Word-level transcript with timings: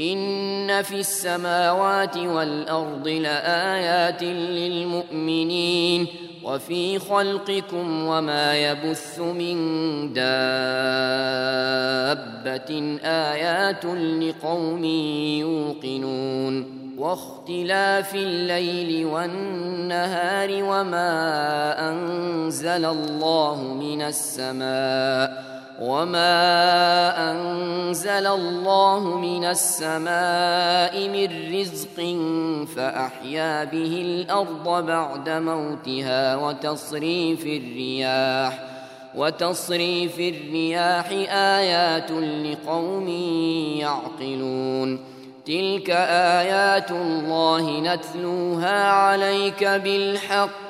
إن 0.00 0.82
في 0.82 1.00
السماوات 1.00 2.16
والأرض 2.16 3.08
لآيات 3.08 4.22
للمؤمنين 4.22 6.06
وفي 6.44 6.98
خلقكم 6.98 8.04
وما 8.06 8.56
يبث 8.56 9.18
من 9.18 9.56
دابة 10.12 10.30
آيات 13.04 13.84
لقوم 13.84 14.84
يوقنون 15.44 16.80
واختلاف 16.98 18.14
الليل 18.14 19.06
والنهار 19.06 20.48
وما 20.50 21.10
أنزل 21.90 22.84
الله 22.84 23.62
من 23.62 24.02
السماء 24.02 25.59
وما 25.80 27.30
انزل 27.30 28.26
الله 28.26 29.18
من 29.18 29.44
السماء 29.44 31.08
من 31.08 31.54
رزق 31.58 31.96
فاحيا 32.76 33.64
به 33.64 34.02
الأرض 34.04 34.86
بعد 34.86 35.28
موتها 35.28 36.36
وتصريف 36.36 37.46
الرياح 37.46 38.64
وتصريف 39.14 40.14
الرياح 40.18 41.08
ايات 41.30 42.10
لقوم 42.10 43.08
يعقلون 43.78 45.00
تلك 45.46 45.90
ايات 46.40 46.90
الله 46.90 47.80
نتلوها 47.80 48.90
عليك 48.90 49.64
بالحق 49.64 50.69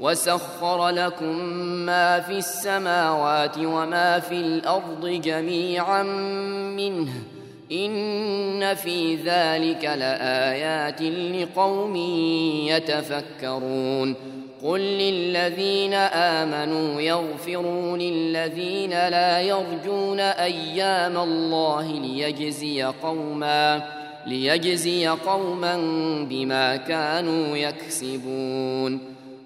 وسخر 0.00 0.88
لكم 0.88 1.38
ما 1.86 2.20
في 2.20 2.38
السماوات 2.38 3.58
وما 3.58 4.18
في 4.18 4.34
الأرض 4.34 5.06
جميعا 5.06 6.02
منه. 6.72 7.12
إن 7.72 8.74
في 8.74 9.14
ذلك 9.14 9.84
لآيات 9.84 11.02
لقوم 11.02 11.96
يتفكرون. 12.66 14.14
قل 14.64 14.80
للذين 14.80 15.94
آمنوا 15.94 17.00
يغفروا 17.00 17.96
للذين 17.96 18.90
لا 18.90 19.40
يرجون 19.40 20.20
أيام 20.20 21.16
الله 21.16 21.92
ليجزي 21.92 22.82
قوما 22.82 23.82
ليجزي 24.26 25.06
قوما 25.06 25.76
بما 26.30 26.76
كانوا 26.76 27.56
يكسبون. 27.56 29.00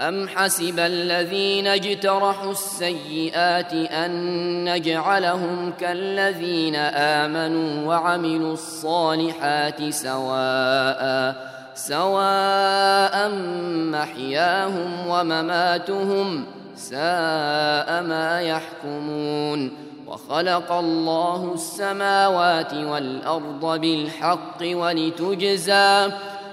أم 0.00 0.28
حسب 0.28 0.78
الذين 0.78 1.66
اجترحوا 1.66 2.52
السيئات 2.52 3.72
أن 3.72 4.74
نجعلهم 4.74 5.72
كالذين 5.80 6.76
آمنوا 6.76 7.86
وعملوا 7.86 8.52
الصالحات 8.52 9.88
سواء 9.88 11.36
سواء 11.74 13.30
محياهم 13.92 15.06
ومماتهم 15.06 16.46
ساء 16.76 18.02
ما 18.02 18.40
يحكمون 18.40 19.70
وخلق 20.06 20.72
الله 20.72 21.52
السماوات 21.54 22.74
والأرض 22.74 23.80
بالحق 23.80 24.62
ولتجزى 24.62 26.08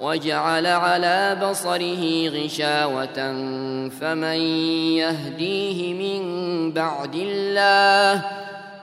وجعل 0.00 0.66
على 0.66 1.36
بصره 1.42 2.28
غشاوة 2.28 3.32
فمن 4.00 4.40
يهديه 4.96 5.94
من 5.94 6.72
بعد 6.72 7.14
الله 7.14 8.22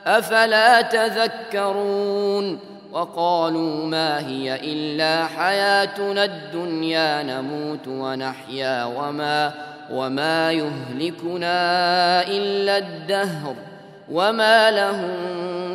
أفلا 0.06 0.82
تذكرون؟ 0.82 2.60
وقالوا 2.92 3.86
ما 3.86 4.28
هي 4.28 4.56
إلا 4.56 5.28
حياتنا 5.28 6.26
الدنيا 6.26 7.24
نموت 7.24 7.88
ونحيا 7.88 8.86
وما 8.86 9.52
وما 9.92 10.52
يهلكنا 10.52 11.58
إلا 12.28 12.78
الدهر. 12.78 13.56
وما 14.12 14.72
لهم 14.72 15.10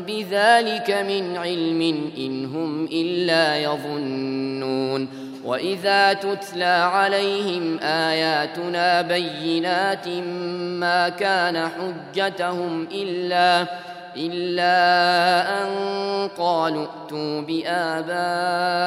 بذلك 0.02 0.90
من 0.90 1.36
علم 1.36 2.10
إن 2.18 2.44
هم 2.44 2.84
إلا 2.84 3.56
يظنون. 3.56 4.37
وإذا 5.48 6.12
تتلى 6.12 6.64
عليهم 6.64 7.78
آياتنا 7.82 9.02
بينات 9.02 10.08
ما 10.78 11.08
كان 11.08 11.68
حجتهم 11.68 12.88
إلا 12.92 13.66
إلا 14.18 14.74
أن 15.62 15.68
قالوا 16.38 16.86
ائتوا 16.86 17.40
بآبائنا 17.40 18.78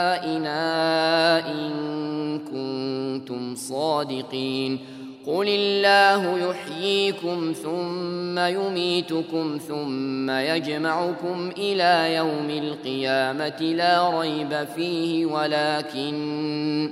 إن 1.48 2.40
كنتم 2.40 3.56
صادقين. 3.56 4.80
قل 5.26 5.48
الله 5.48 6.50
يحييكم 6.50 7.54
ثم 7.64 8.40
يميتكم 8.40 9.60
ثم 9.68 10.30
يجمعكم 10.30 11.52
إلى 11.58 12.16
يوم 12.16 12.50
القيامة 12.50 13.62
لا 13.62 14.20
ريب 14.20 14.68
فيه 14.76 15.26
ولكن 15.26 16.92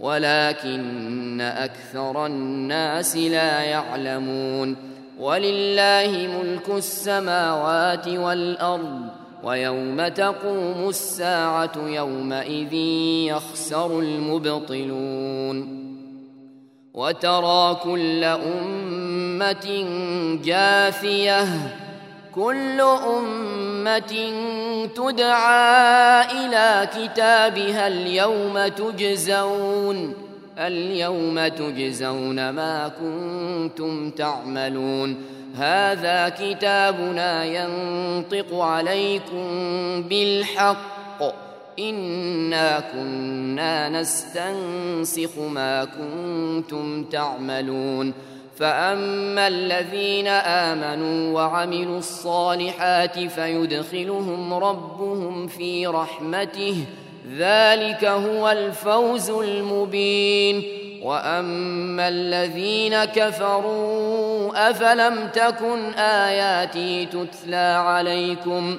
ولكن 0.00 1.40
أكثر 1.40 2.26
الناس 2.26 3.16
لا 3.16 3.60
يعلمون 3.60 4.76
ولله 5.18 6.28
ملك 6.42 6.68
السماوات 6.68 8.08
والأرض 8.08 9.06
ويوم 9.42 10.08
تقوم 10.08 10.88
الساعة 10.88 11.72
يومئذ 11.76 12.72
يخسر 13.28 14.00
المبطلون 14.00 15.78
وترى 16.94 17.74
كل 17.84 18.24
أمة 18.24 19.86
جاثية 20.44 21.46
كل 22.34 22.80
أمة 22.80 24.32
تدعى 24.96 26.22
إلى 26.30 26.88
كتابها 26.96 27.86
اليوم 27.86 28.68
تجزون 28.68 30.14
اليوم 30.58 31.48
تجزون 31.48 32.50
ما 32.50 32.90
كنتم 33.00 34.10
تعملون. 34.10 35.16
هذا 35.56 36.28
كتابنا 36.28 37.44
ينطق 37.44 38.54
عليكم 38.54 39.46
بالحق. 40.02 40.98
إنا 41.78 42.80
كنا 42.80 43.88
نستنسخ 43.88 45.38
ما 45.38 45.84
كنتم 45.84 47.04
تعملون. 47.04 48.14
فأما 48.58 49.48
الذين 49.48 50.28
آمنوا 50.28 51.34
وعملوا 51.34 51.98
الصالحات 51.98 53.18
فيدخلهم 53.18 54.54
ربهم 54.54 55.46
في 55.46 55.86
رحمته 55.86 56.76
ذلك 57.36 58.04
هو 58.04 58.50
الفوز 58.50 59.30
المبين 59.30 60.62
واما 61.02 62.08
الذين 62.08 63.04
كفروا 63.04 64.70
افلم 64.70 65.28
تكن 65.34 65.94
اياتي 65.94 67.06
تتلى 67.06 67.82
عليكم 67.86 68.78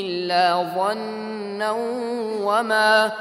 إلا 0.00 0.66
ظنا 0.76 1.70
وما 2.40 3.12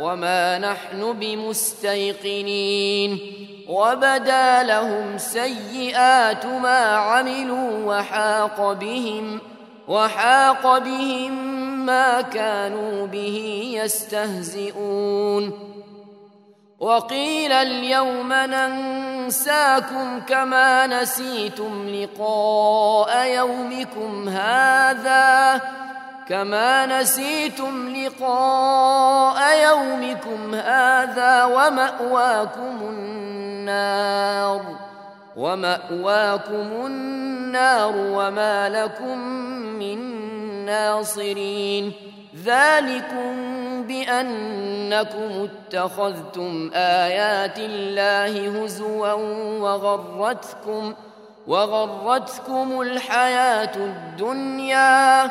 وما 0.00 0.58
نحن 0.58 1.12
بمستيقنين 1.12 3.18
وبدا 3.68 4.62
لهم 4.62 5.18
سيئات 5.18 6.46
ما 6.46 6.96
عملوا 6.96 7.70
وحاق 7.84 8.72
بهم 8.72 9.40
وحاق 9.88 10.78
بهم 10.78 11.32
ما 11.86 12.20
كانوا 12.20 13.06
به 13.06 13.64
يستهزئون 13.82 15.70
وقيل 16.80 17.52
اليوم 17.52 18.32
ننساكم 18.32 20.20
كما 20.20 20.86
نسيتم 20.86 21.88
لقاء 21.88 23.26
يومكم 23.26 24.28
هذا 24.28 25.60
كما 26.30 26.86
نسيتم 26.86 27.88
لقاء 27.88 29.38
يومكم 29.62 30.54
هذا 30.54 31.44
ومأواكم 31.44 32.78
النار 32.82 34.62
ومأواكم 35.36 36.86
النار 36.86 37.92
وما 37.96 38.68
لكم 38.68 39.18
من 39.78 39.98
ناصرين 40.66 41.92
ذلكم 42.44 43.32
بأنكم 43.82 45.48
اتخذتم 45.48 46.70
آيات 46.74 47.58
الله 47.58 48.62
هزوا 48.64 49.12
وغرتكم 49.60 50.94
وغرتكم 51.46 52.80
الحياة 52.80 53.76
الدنيا 53.76 55.30